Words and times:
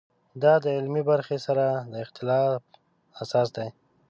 دا 0.43 0.53
د 0.63 0.65
علمي 0.77 1.03
برخې 1.11 1.37
سره 1.45 1.65
د 1.91 1.93
اختلاف 2.05 2.61
اساس 3.23 3.47
دی. 3.57 3.69